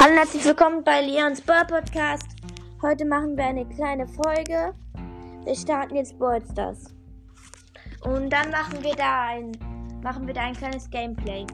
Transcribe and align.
Hallo 0.00 0.12
und 0.12 0.18
herzlich 0.18 0.44
willkommen 0.44 0.84
bei 0.84 1.00
Leons 1.00 1.40
Burr 1.40 1.64
Podcast. 1.64 2.28
Heute 2.82 3.04
machen 3.04 3.36
wir 3.36 3.46
eine 3.46 3.66
kleine 3.68 4.06
Folge. 4.06 4.72
Wir 5.44 5.54
starten 5.56 5.96
jetzt 5.96 6.16
Ballstars. 6.20 6.94
Und 8.02 8.32
dann 8.32 8.48
machen 8.52 8.80
wir 8.80 8.94
da 8.94 9.24
ein, 9.30 9.50
machen 10.00 10.24
wir 10.24 10.34
da 10.34 10.42
ein 10.42 10.54
kleines 10.54 10.88
Gameplay. 10.88 11.44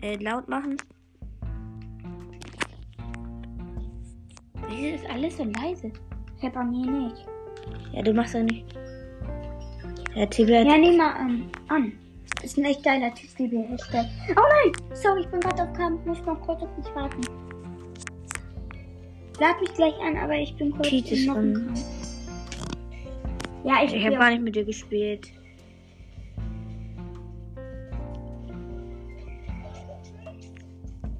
Äh, 0.00 0.16
laut 0.24 0.48
machen. 0.48 0.78
Wieso 4.68 4.94
ist 4.94 5.10
alles 5.10 5.36
so 5.36 5.44
leise? 5.44 5.92
Ja, 6.40 6.48
bei 6.48 6.64
mir 6.64 6.90
nicht. 6.90 7.26
Ja, 7.92 8.00
du 8.00 8.14
machst 8.14 8.32
ja 8.32 8.42
nicht. 8.42 8.64
Ja, 10.14 10.24
Tigger. 10.24 10.62
Ja, 10.62 10.78
nehm 10.78 10.96
mal 10.96 11.14
ähm, 11.20 11.50
an. 11.68 11.92
Ist 12.42 12.58
ein 12.58 12.64
echt 12.64 12.82
geiler 12.82 13.14
TCB-Hashtag. 13.14 14.06
Oh 14.30 14.34
nein! 14.34 14.72
Sorry, 14.94 15.20
ich 15.20 15.28
bin 15.28 15.40
gerade 15.40 15.62
auf 15.62 15.72
Kampf. 15.74 16.04
Muss 16.04 16.20
mal 16.24 16.34
kurz 16.36 16.60
auf 16.62 16.76
mich 16.76 16.86
warten. 16.94 17.20
Lad 19.38 19.60
mich 19.60 19.72
gleich 19.74 19.94
an, 20.00 20.16
aber 20.16 20.34
ich 20.34 20.54
bin 20.56 20.72
kurz 20.72 20.88
Cheat 20.88 21.26
noch 21.26 21.36
im 21.36 21.54
Kampf. 21.54 21.80
Ja, 23.64 23.84
ich, 23.84 23.94
Ich 23.94 24.04
habe 24.04 24.16
gar 24.16 24.30
nicht 24.30 24.42
mit 24.42 24.56
dir 24.56 24.64
gespielt. 24.64 25.28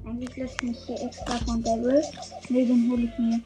Eigentlich 0.05 0.35
lässt 0.35 0.61
mich 0.61 0.77
hier 0.85 1.01
extra 1.01 1.37
von 1.37 1.63
Devil. 1.63 2.01
Nee, 2.49 2.65
den 2.65 2.91
hole 2.91 3.03
ich 3.03 3.17
mir. 3.17 3.41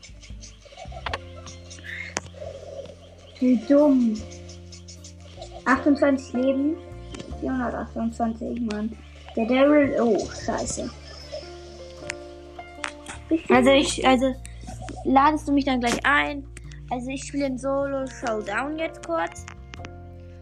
Wie 3.40 3.58
dumm. 3.68 4.20
28 5.66 6.34
Leben. 6.34 6.76
428, 7.42 8.62
Mann. 8.62 8.96
Der 9.36 9.46
Daryl. 9.46 9.96
Oh, 10.02 10.18
scheiße. 10.46 10.90
Also 13.50 13.70
ich, 13.72 14.08
also 14.08 14.34
ladest 15.06 15.48
du 15.48 15.52
mich 15.54 15.66
dann 15.66 15.80
gleich 15.82 16.00
ein? 16.06 16.44
Also 16.90 17.10
ich 17.10 17.24
spiele 17.26 17.48
in 17.48 17.58
Solo 17.58 18.06
Showdown 18.08 18.78
jetzt 18.80 19.06
kurz. 19.06 19.46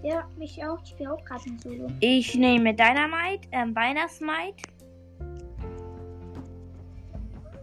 Ja, 0.03 0.23
mich 0.38 0.64
auch. 0.64 0.78
Ich 0.83 0.92
spiele 0.92 1.11
auch 1.14 1.25
gerade 1.25 1.42
ein 1.47 1.58
Solo. 1.59 1.88
Ich 2.00 2.36
nehme 2.36 2.73
Dynamite, 2.75 3.48
ähm, 3.52 3.75
Weihnachtsmite. 3.75 4.64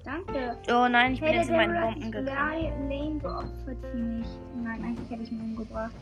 Danke. 0.05 0.57
Oh 0.69 0.89
nein, 0.89 1.13
ich 1.15 1.21
bin 1.21 1.29
Hey, 1.29 1.39
jetzt 1.39 1.49
in 1.49 1.57
meinen 1.57 1.81
Bomben 1.81 2.11
gegangen. 2.11 2.27
la- 2.27 2.97
lame 2.97 3.19
geopfert 3.21 3.79
für 3.93 3.97
mich. 3.97 4.27
Nein, 4.63 4.83
eigentlich 4.85 5.09
hätte 5.11 5.23
ich 5.23 5.31
ihn 5.31 5.41
umgebracht. 5.41 5.93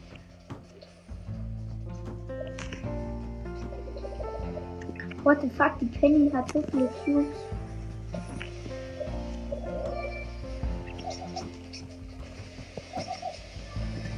What 5.22 5.42
the 5.42 5.50
fuck, 5.50 5.78
die 5.78 5.86
Penny 5.86 6.30
hat 6.30 6.50
so 6.52 6.62
viele 6.70 6.88
Cubes. 7.04 7.36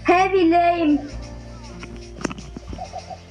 Heavy 0.05 0.49
lame. 0.49 1.09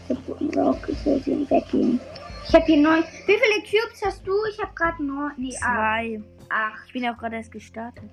Ich 0.10 0.58
hab 0.58 0.66
auch 0.68 0.82
gesagt, 0.82 1.26
sie 1.26 1.50
weggehen. 1.50 2.00
Ich 2.48 2.54
habe 2.54 2.66
hier 2.66 2.82
neun. 2.82 3.04
Wie 3.26 3.38
viele 3.38 3.62
Cubes 3.62 4.02
hast 4.06 4.28
du? 4.28 4.34
Ich 4.50 4.60
habe 4.62 4.74
gerade 4.76 5.04
neun. 5.04 5.32
Nee. 5.38 5.52
Zwei. 5.52 6.22
acht. 6.50 6.84
Ich 6.88 6.94
bin 6.94 7.04
ja 7.04 7.14
auch 7.14 7.18
gerade 7.18 7.38
erst 7.38 7.52
gestartet. 7.52 8.10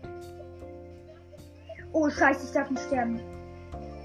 Oh, 1.93 2.09
scheiße, 2.09 2.47
ich 2.47 2.53
darf 2.53 2.71
nicht 2.71 2.85
sterben. 2.85 3.21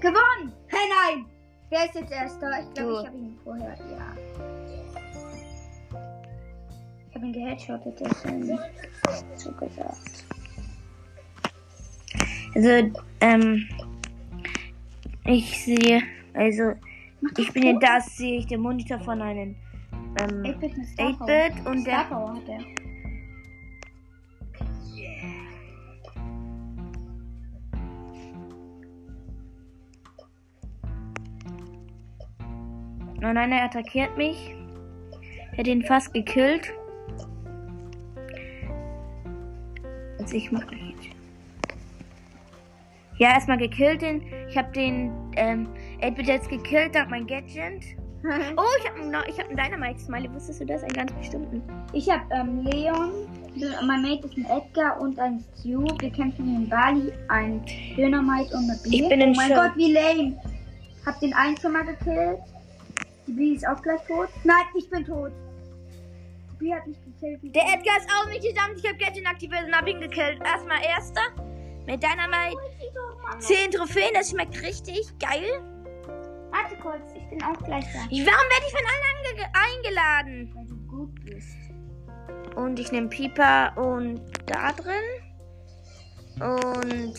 Gewonnen! 0.00 0.52
Hey, 0.66 0.88
nein! 0.88 1.26
Wer 1.70 1.84
ist 1.86 1.94
jetzt 1.94 2.12
Erster? 2.12 2.50
Ich 2.60 2.74
glaube, 2.74 3.00
ich 3.02 3.06
habe 3.06 3.16
ihn 3.16 3.38
vorher, 3.44 3.76
ja. 3.90 4.53
Ihn 7.24 7.32
geheadshottet, 7.32 7.98
deswegen 8.00 8.58
so 9.34 9.50
gesagt. 9.52 10.24
Also, 12.54 12.92
ähm, 13.20 13.66
ich 15.24 15.64
sehe, 15.64 16.02
also, 16.34 16.74
ich 17.38 17.52
bin 17.52 17.62
in 17.62 17.80
das, 17.80 18.14
sehe 18.16 18.40
ich 18.40 18.46
den 18.46 18.60
Monitor 18.60 19.00
von 19.00 19.22
einem, 19.22 19.56
ähm, 20.20 20.42
8-Bit 20.42 20.76
mit 20.76 20.86
Star 20.88 21.12
Power. 21.14 21.28
8-Bit 21.28 21.66
und 21.66 21.80
Star 21.80 22.04
der, 22.04 22.14
Power 22.14 22.34
hat 22.34 22.48
er. 22.48 22.58
oh 33.26 33.32
nein, 33.32 33.52
er 33.52 33.64
attackiert 33.64 34.14
mich. 34.18 34.54
Er 35.52 35.58
hat 35.58 35.66
ihn 35.66 35.82
fast 35.82 36.12
gekillt. 36.12 36.74
Also 40.24 40.36
ich 40.38 40.50
mach 40.50 40.64
nicht. 40.70 41.14
Ja, 43.18 43.34
erstmal 43.34 43.58
gekillt 43.58 44.00
den. 44.00 44.22
Ich 44.48 44.56
habe 44.56 44.72
den, 44.72 45.12
ähm, 45.36 45.68
8-Bit 46.00 46.26
jetzt 46.26 46.48
gekillt, 46.48 46.94
dank 46.94 47.10
mein 47.10 47.26
Gadget. 47.26 47.84
Oh, 48.56 48.62
ich 48.80 48.88
habe 48.88 49.02
einen, 49.02 49.14
ich 49.28 49.38
hab 49.38 49.48
einen 49.48 49.58
Dynamite-Smiley. 49.58 50.32
Wusstest 50.32 50.62
du 50.62 50.64
das? 50.64 50.82
Einen 50.82 50.94
ganz 50.94 51.12
bestimmten. 51.12 51.62
Ich 51.92 52.10
habe 52.10 52.22
ähm, 52.30 52.64
Leon, 52.64 53.10
mein 53.86 54.00
Mate 54.00 54.26
ist 54.26 54.38
ein 54.38 54.46
Edgar 54.46 54.98
und 54.98 55.18
ein 55.18 55.44
Stu. 55.60 55.84
Wir 56.00 56.10
kämpfen 56.10 56.56
in 56.56 56.66
Bali, 56.66 57.12
ein 57.28 57.60
Dynamite 57.94 58.56
und 58.56 58.70
eine 58.70 58.78
B. 58.82 58.88
Ich 58.96 59.08
bin 59.10 59.20
in 59.20 59.32
oh 59.32 59.34
mein 59.36 59.50
Show. 59.50 59.56
Gott, 59.56 59.76
wie 59.76 59.92
lame. 59.92 60.40
Hab 61.04 61.20
den 61.20 61.34
einen 61.34 61.58
schon 61.58 61.72
mal 61.72 61.84
gekillt. 61.84 62.38
Die 63.26 63.32
B 63.32 63.52
ist 63.52 63.68
auch 63.68 63.82
gleich 63.82 64.00
tot. 64.08 64.30
Nein, 64.42 64.64
ich 64.74 64.88
bin 64.88 65.04
tot. 65.04 65.32
B 66.58 66.74
hat 66.74 66.86
mich 66.86 66.98
gekillt. 67.02 67.40
Der. 67.42 67.62
Edgar 67.62 67.98
ist 67.98 68.08
auch 68.10 68.28
nicht 68.28 68.42
gesamt. 68.42 68.78
Ich 68.78 68.86
habe 68.86 68.96
Gadget 68.98 69.26
aktiviert 69.26 69.64
und 69.66 69.76
hab 69.76 69.86
ihn 69.86 70.00
gekillt. 70.00 70.40
Erstmal 70.44 70.82
erster. 70.82 71.22
Mit 71.86 72.02
Dynamite. 72.02 72.56
10 73.38 73.70
Trophäen, 73.72 74.14
das 74.14 74.30
schmeckt 74.30 74.60
richtig 74.62 75.12
geil. 75.18 75.44
Warte 76.50 76.76
kurz, 76.76 77.12
ich 77.16 77.28
bin 77.28 77.42
auch 77.42 77.58
gleich 77.64 77.84
da. 77.92 77.98
Warum 77.98 78.10
werde 78.10 78.66
ich 78.66 78.72
von 78.72 78.86
allen 78.86 79.04
eingeladen? 79.74 80.52
Weil 80.54 80.66
du 80.66 80.76
gut 80.86 81.14
bist. 81.24 81.56
Und 82.54 82.78
ich 82.78 82.92
nehme 82.92 83.08
Pieper 83.08 83.76
und 83.76 84.20
da 84.46 84.72
drin. 84.72 84.94
Und 86.40 87.14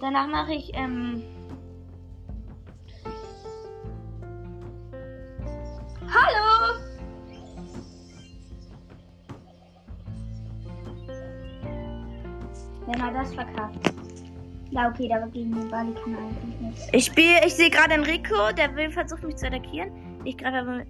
danach 0.00 0.26
mache 0.26 0.54
ich, 0.54 0.70
ähm. 0.74 1.22
Wenn 12.90 13.00
er 13.00 13.12
das 13.12 13.32
verkackt. 13.34 13.92
Ja, 14.72 14.88
okay, 14.88 15.08
da 15.08 15.26
gegen 15.26 15.52
den 15.52 15.68
Bali 15.68 15.92
kann 15.94 16.14
er 16.14 16.20
eigentlich 16.20 16.60
nichts. 16.60 16.88
Ich 16.92 17.04
spiele, 17.04 17.46
ich 17.46 17.54
sehe 17.54 17.70
gerade 17.70 17.94
Enrico, 17.94 18.52
der 18.56 18.74
will 18.74 18.90
versucht 18.90 19.22
mich 19.22 19.36
zu 19.36 19.46
attackieren. 19.46 19.90
Ich 20.24 20.36
greife 20.36 20.58
aber 20.58 20.76
mit. 20.76 20.88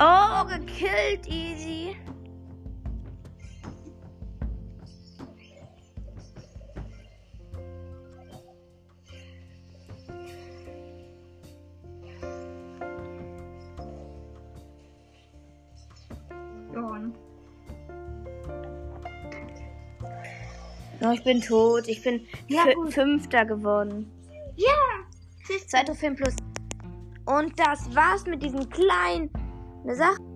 Oh, 0.00 0.44
gekillt, 0.46 1.26
easy. 1.28 1.96
Oh, 21.02 21.10
ich 21.12 21.24
bin 21.24 21.40
tot. 21.40 21.88
Ich 21.88 22.02
bin 22.02 22.26
Ja. 22.48 22.64
Fünfter 22.90 23.44
geworden. 23.44 24.10
Ja! 24.56 24.72
Zwei 25.66 25.82
Trophäen 25.82 26.14
plus. 26.16 26.34
Und 27.26 27.58
das 27.58 27.94
war's 27.94 28.24
mit 28.26 28.42
diesen 28.42 28.68
kleinen 28.68 29.30
Sachen. 29.86 30.33